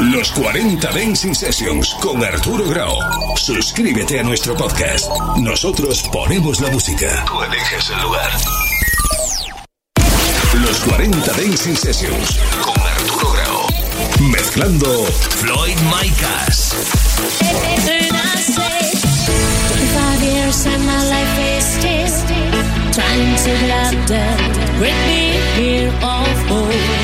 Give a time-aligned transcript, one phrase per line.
[0.00, 2.98] Los 40 Dancing Sessions con Arturo Grau.
[3.34, 5.10] Suscríbete a nuestro podcast.
[5.38, 7.24] Nosotros ponemos la música.
[7.26, 8.30] Tú eliges el lugar.
[10.52, 13.66] Los 40 Dancing Sessions con Arturo Grau.
[14.30, 15.06] Mezclando
[15.40, 16.76] Floyd Micas.
[22.92, 24.06] Trying to love
[25.56, 26.95] here of hope.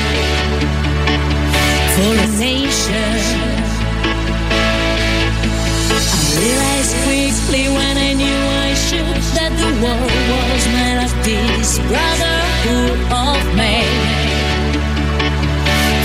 [6.93, 12.99] as quickly when I knew I should that the world was made of this brotherhood
[13.11, 13.87] of men.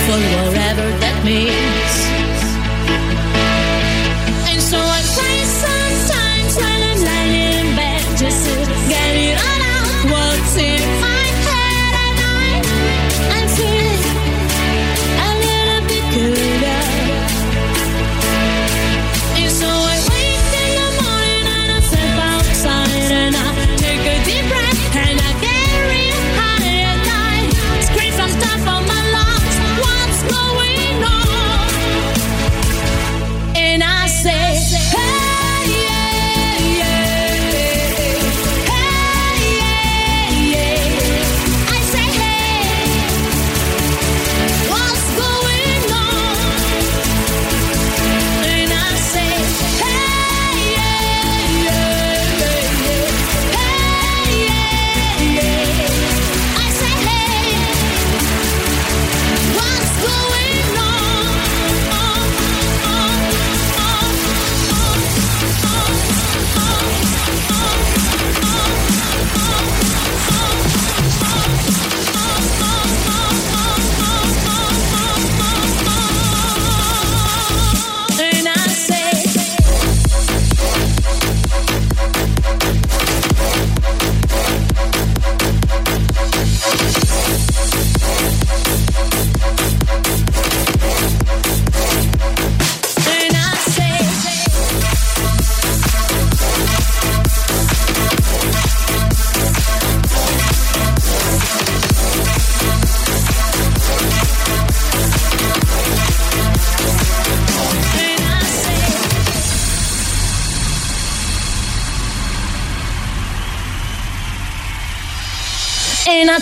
[0.05, 2.08] For whatever that means.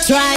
[0.07, 0.36] try.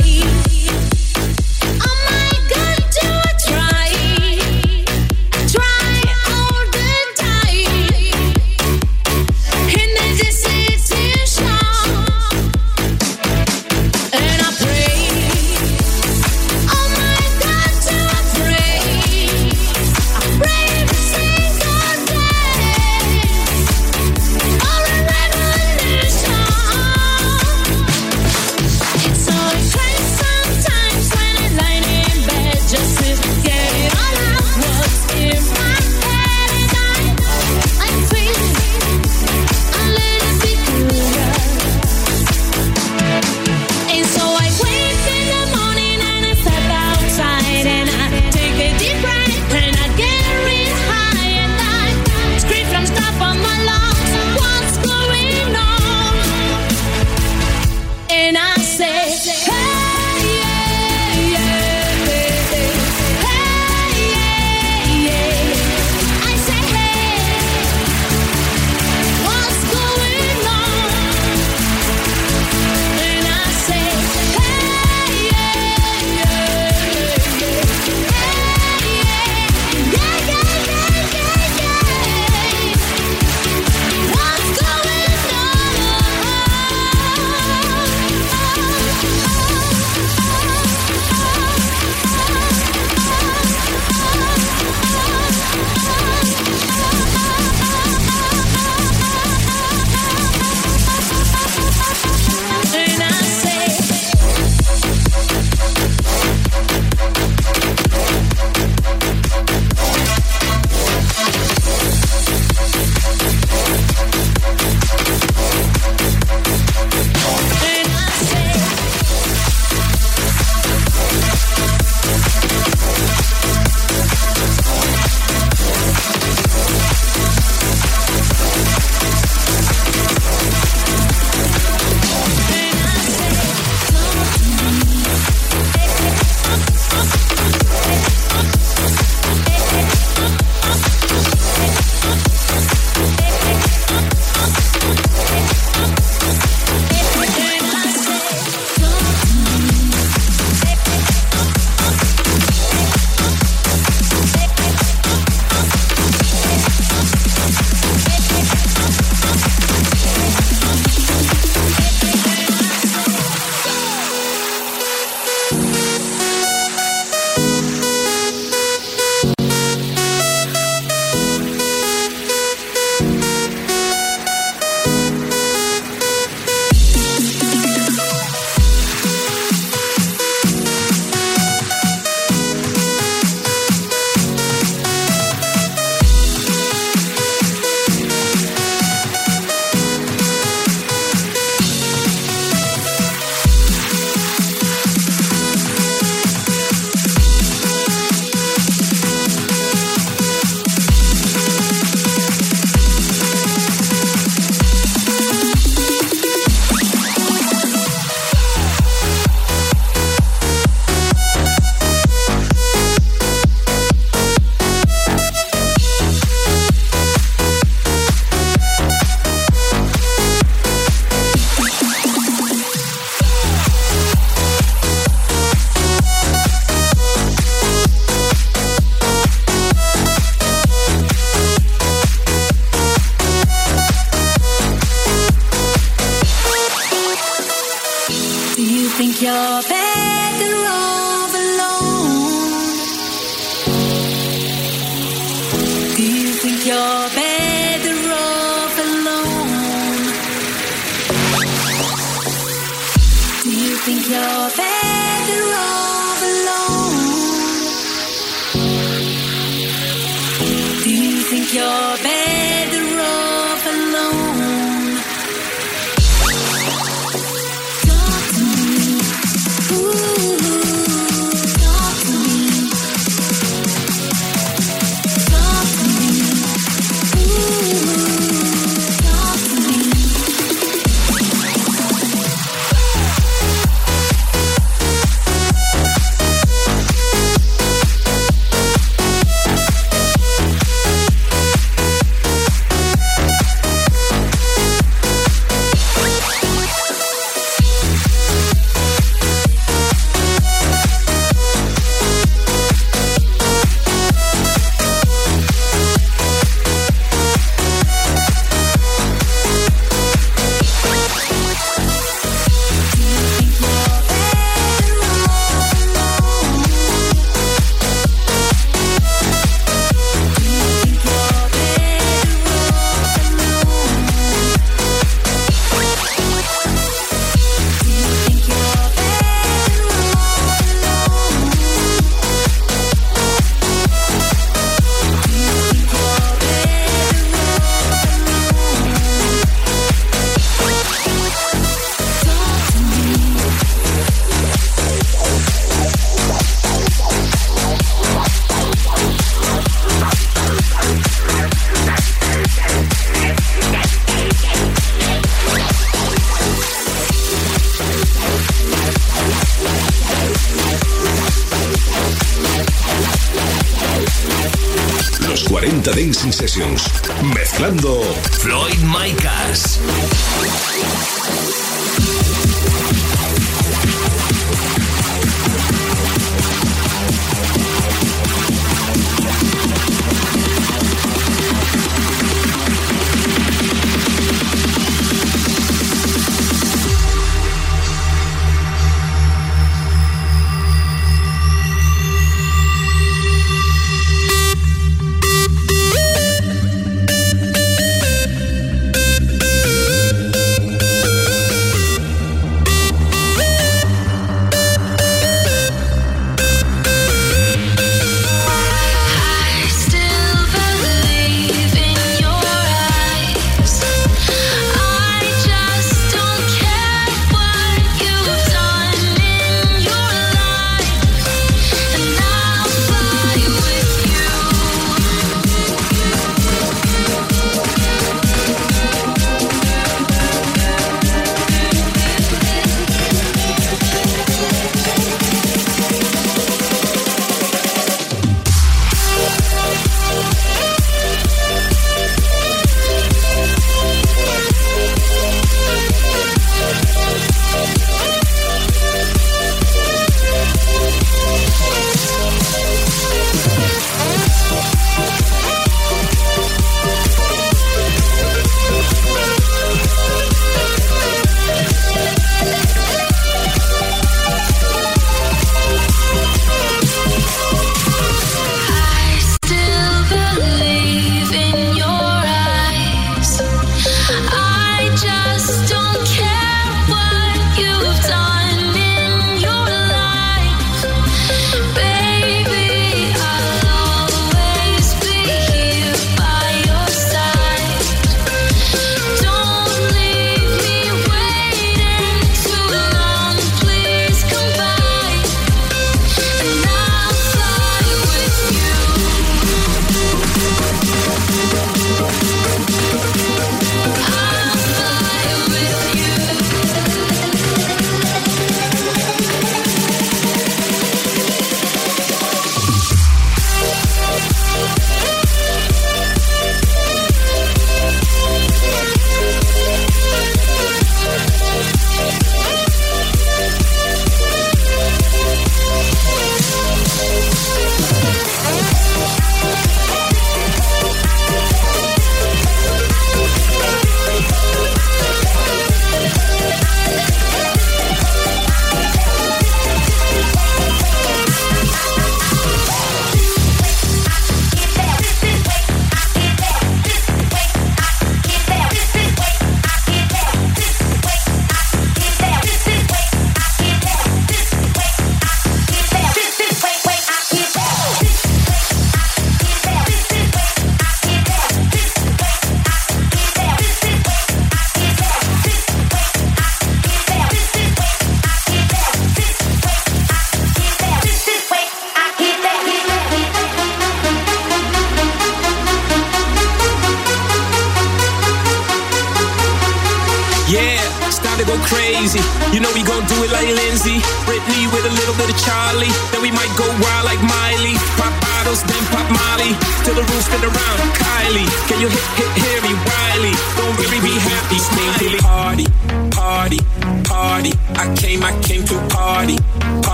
[366.29, 366.85] Sessions.
[367.33, 368.03] Mezclando
[368.43, 369.70] Floyd Micas.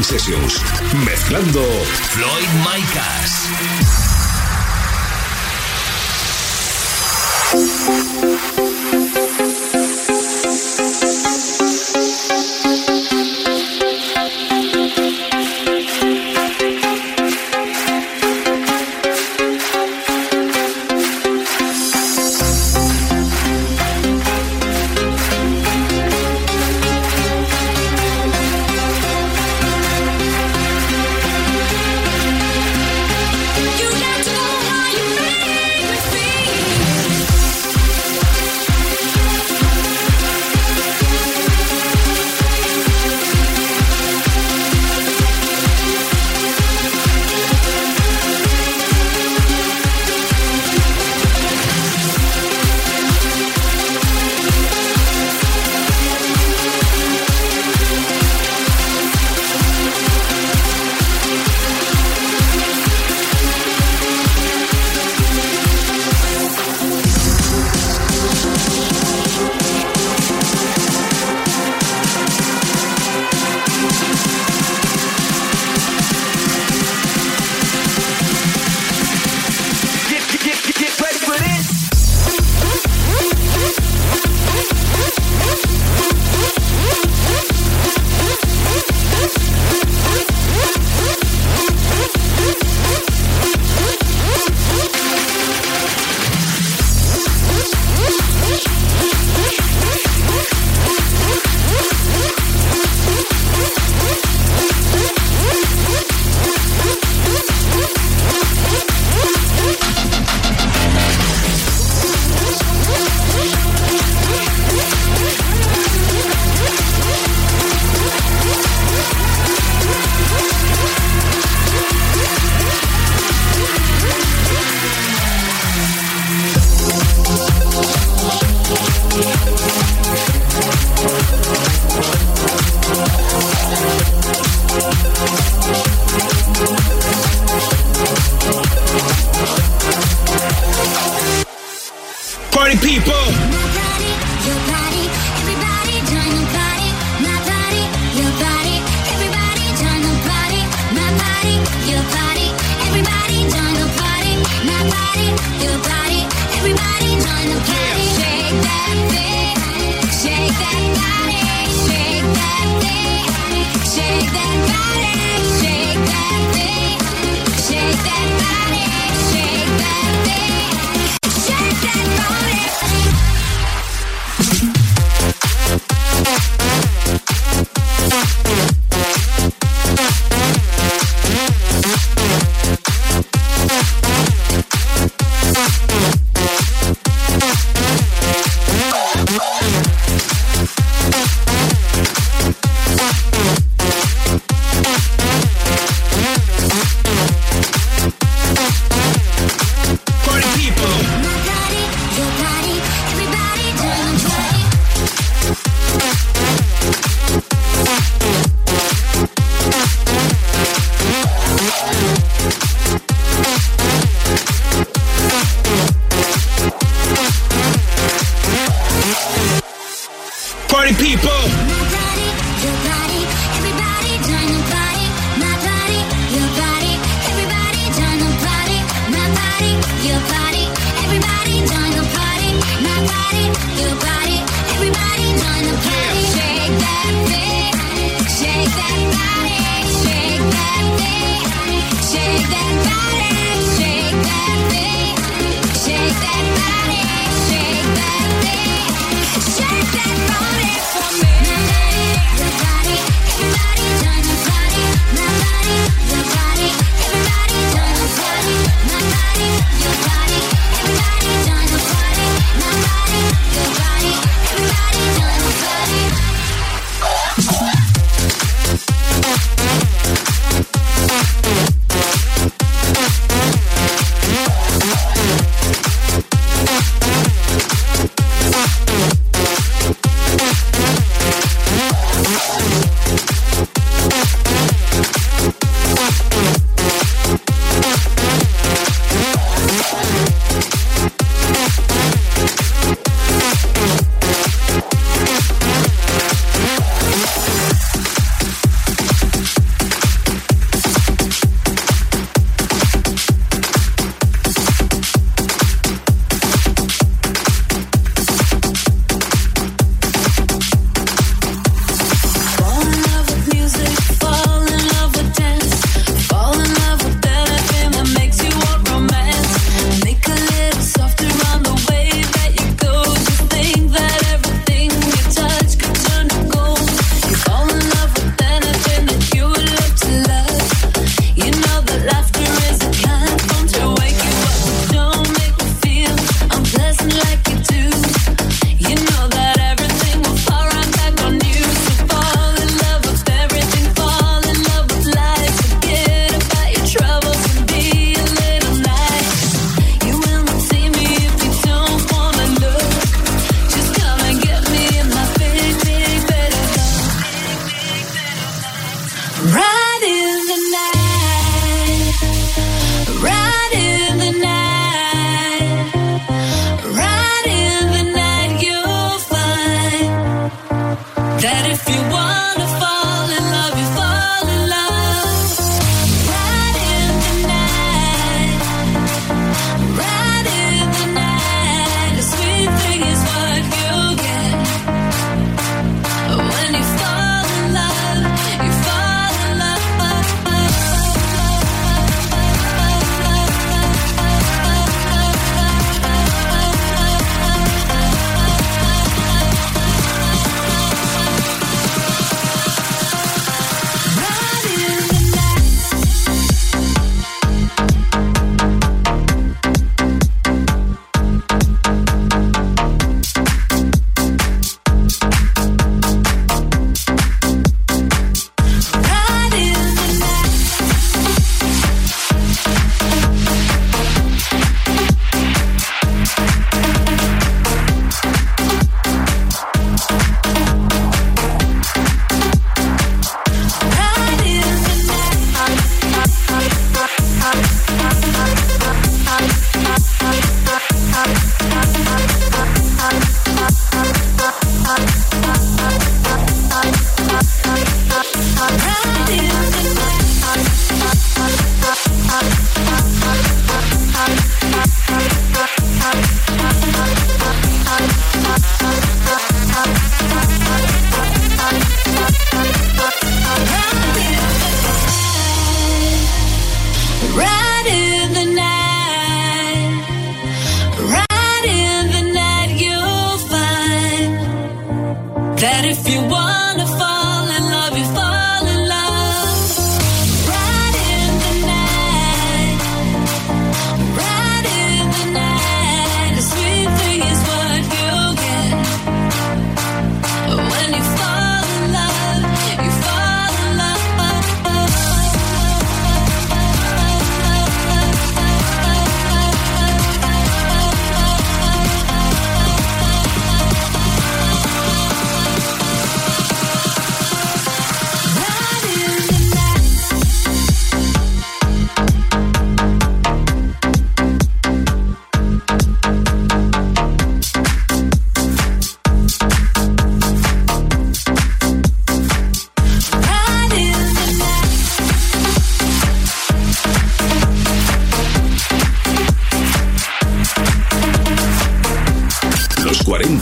[0.00, 0.62] Sessions.
[1.04, 1.60] Mezclando
[2.14, 3.31] Floyd Micas.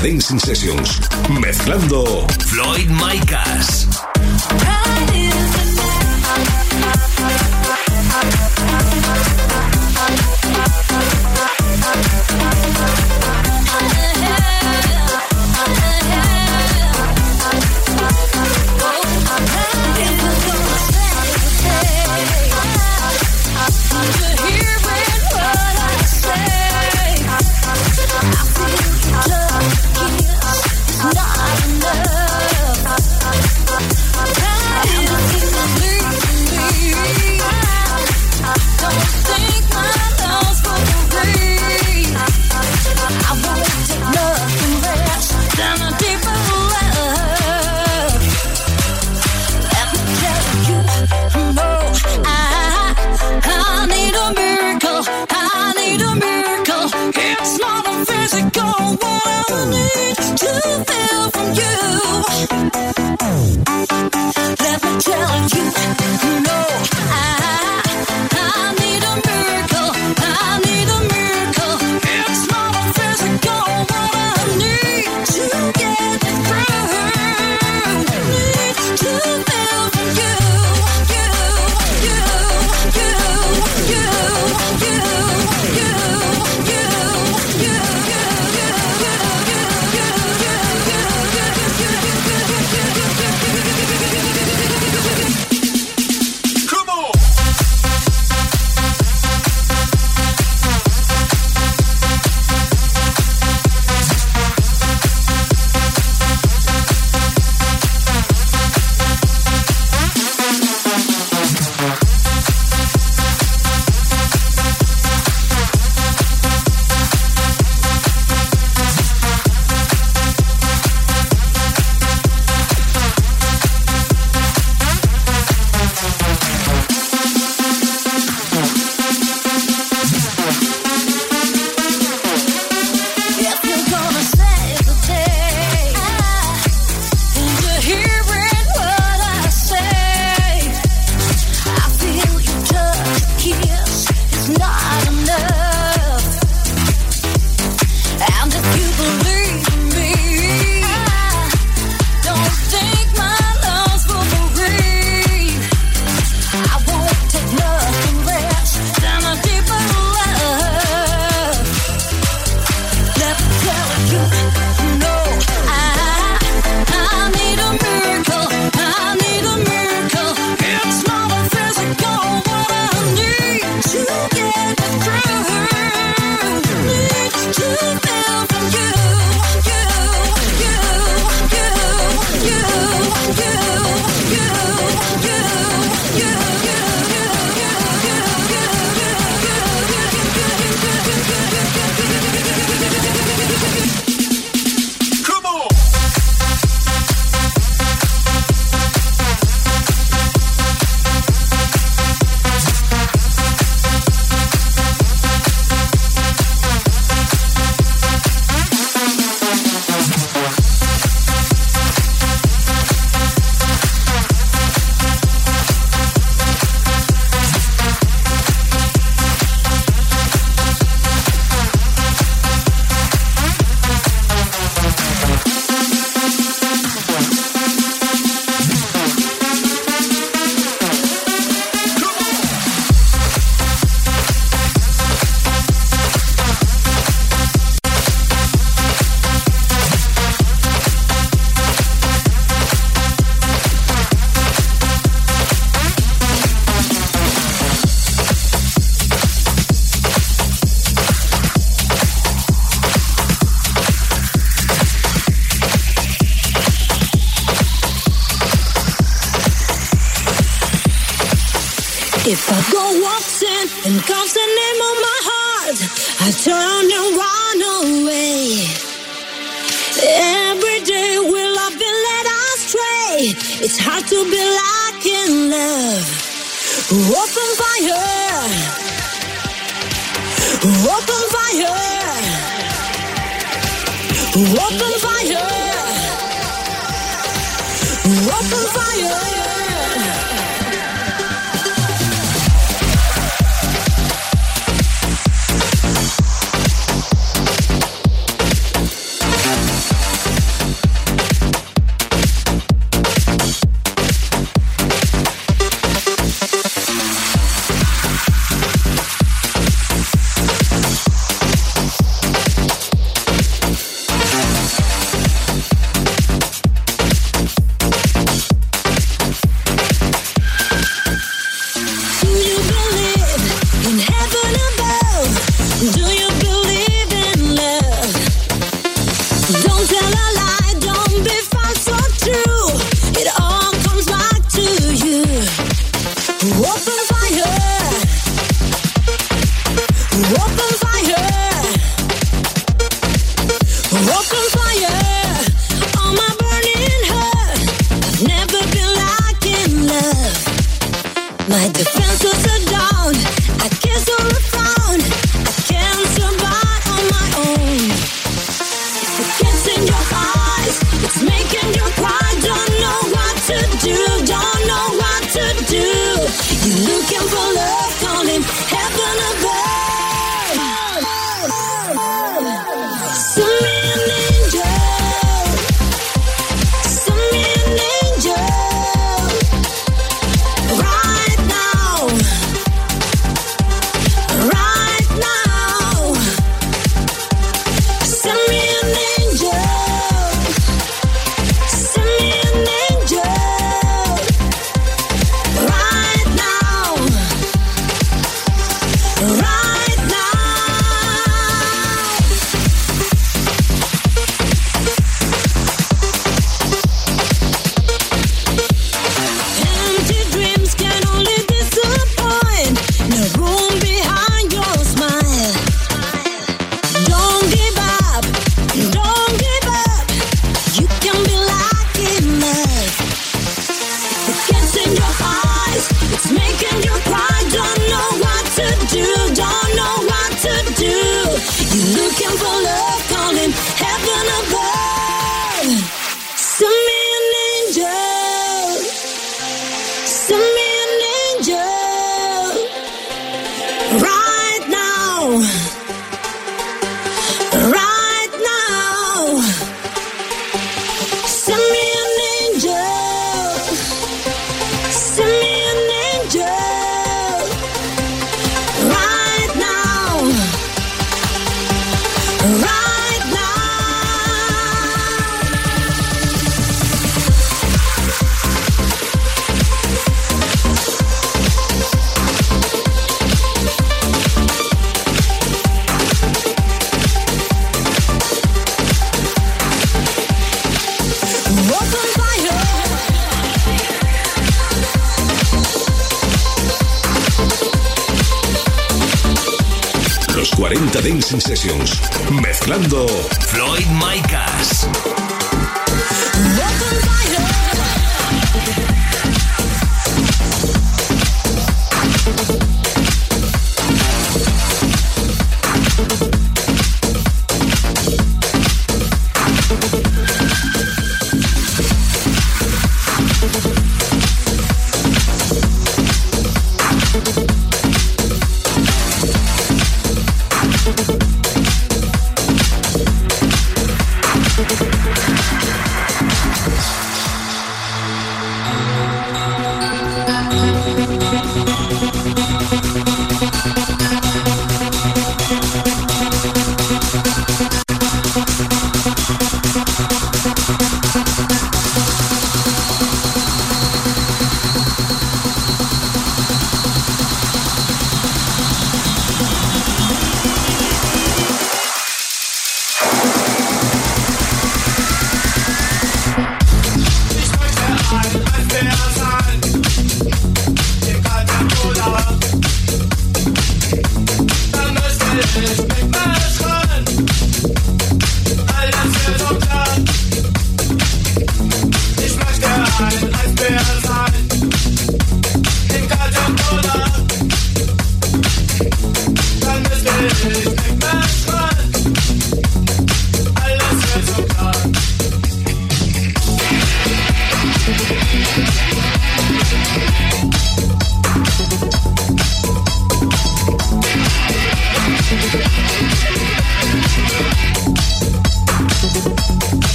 [0.00, 1.00] Dancing Sessions.
[1.28, 4.11] Mezclando Floyd Micas.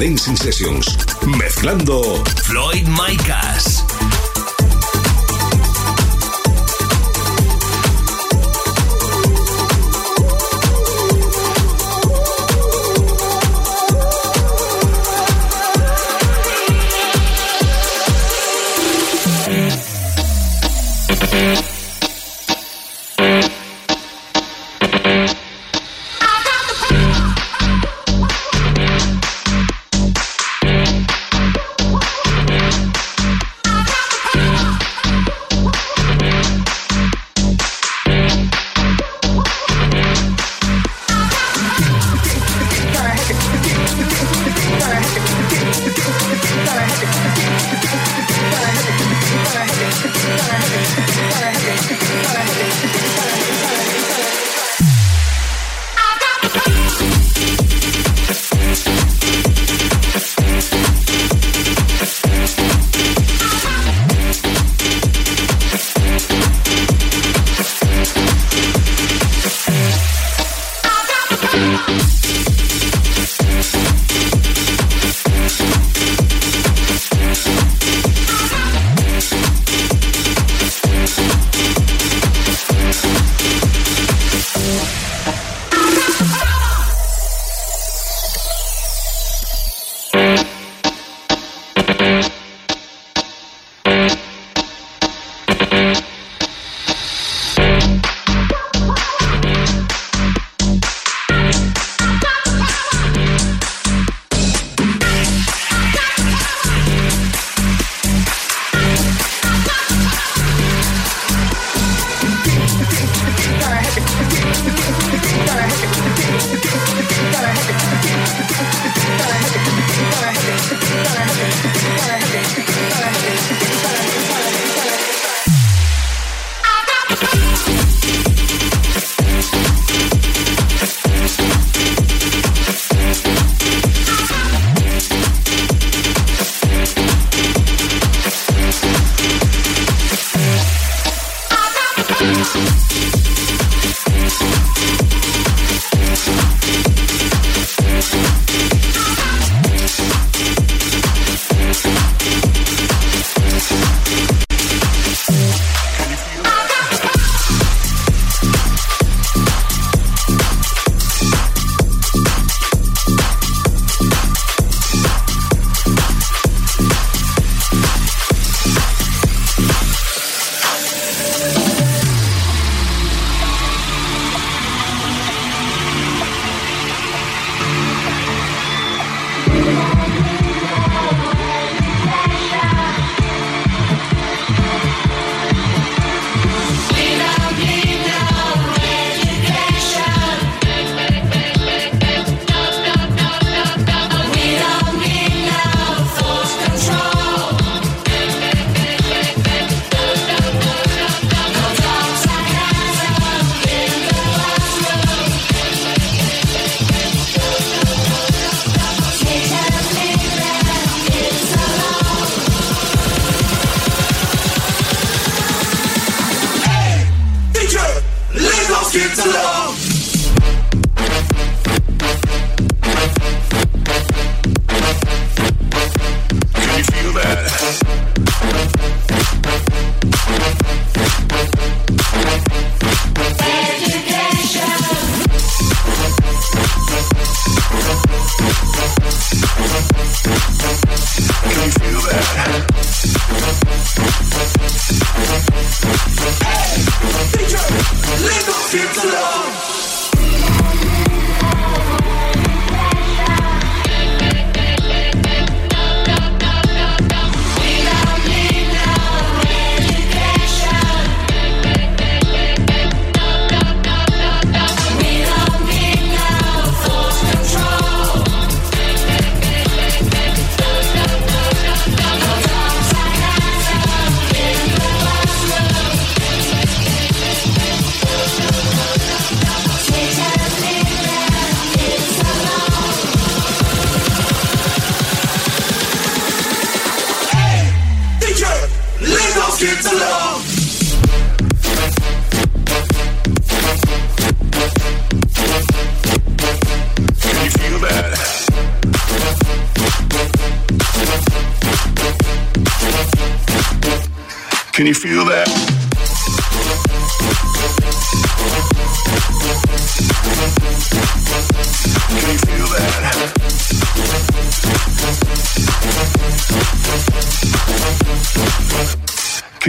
[0.00, 0.96] Dancing Sessions.
[1.26, 3.79] Mezclando Floyd Micas.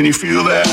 [0.01, 0.70] Can you feel that?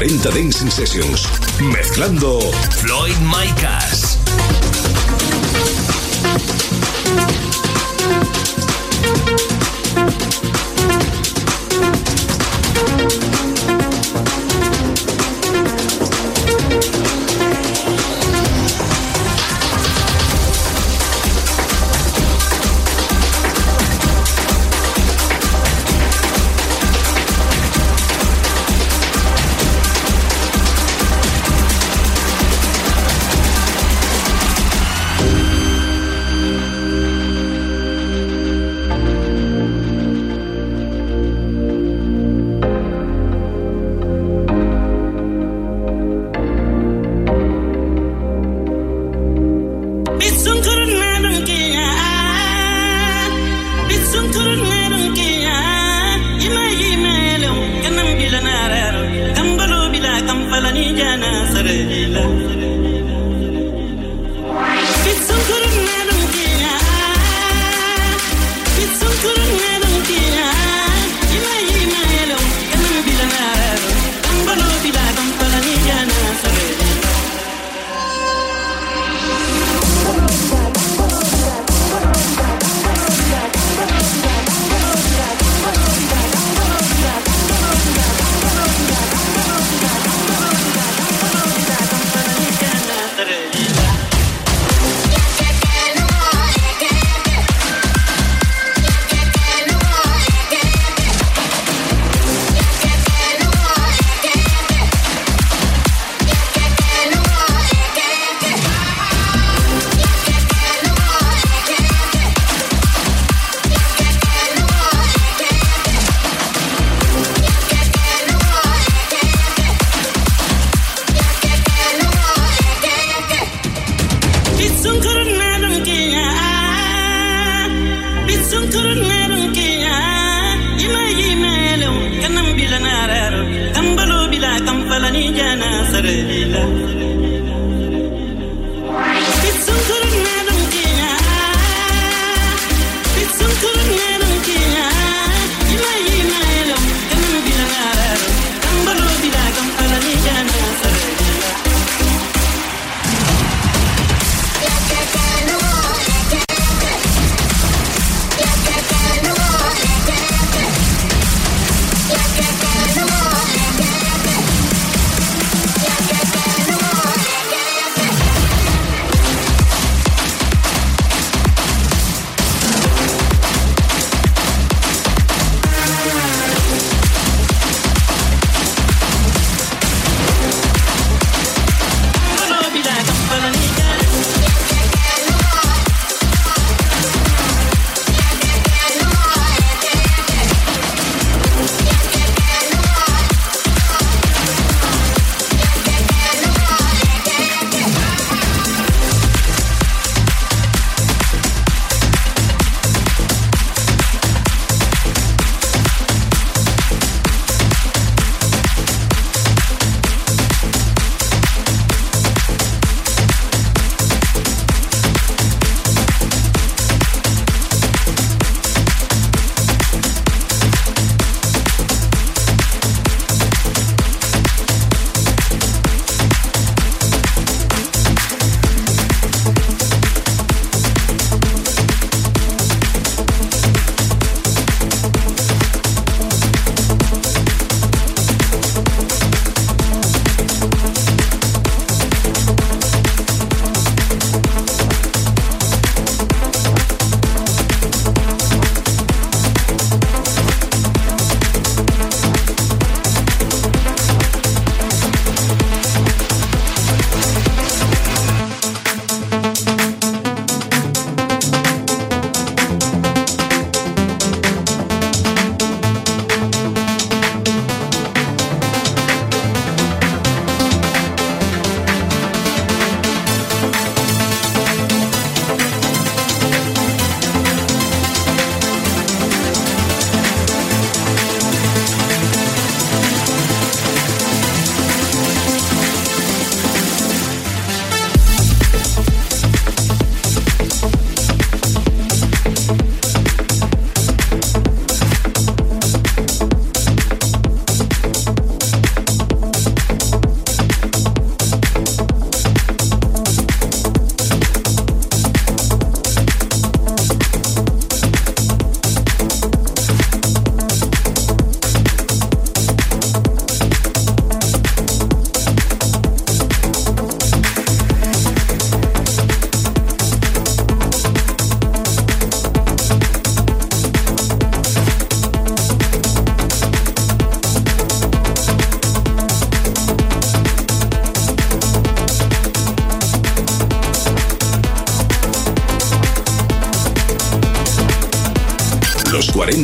[0.00, 1.28] 40 Dancing Sessions.
[1.60, 2.40] Mezclando
[2.70, 4.16] Floyd Micas.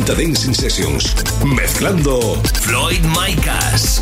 [0.07, 1.15] 40 Dancing Sessions.
[1.43, 4.01] Mezclando Floyd Micas.